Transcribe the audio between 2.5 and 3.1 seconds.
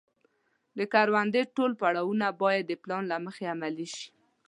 د پلان